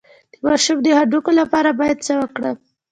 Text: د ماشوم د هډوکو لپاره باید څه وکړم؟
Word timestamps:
د 0.31 0.33
ماشوم 0.45 0.77
د 0.83 0.87
هډوکو 0.99 1.31
لپاره 1.39 1.69
باید 1.79 1.97
څه 2.07 2.13
وکړم؟ 2.21 2.55